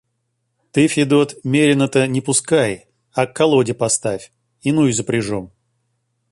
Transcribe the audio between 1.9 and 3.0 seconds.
не пускай,